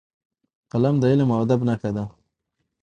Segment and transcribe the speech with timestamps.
[0.71, 2.03] قلم د علم او ادب نښه ده